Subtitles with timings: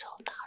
[0.00, 0.39] 找到